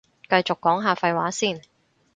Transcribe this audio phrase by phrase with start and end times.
[0.27, 1.61] 繼續講下廢話先